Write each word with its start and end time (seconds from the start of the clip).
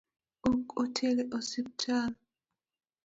Ok 0.49 0.65
otere 0.83 1.23
osiptal? 1.37 2.11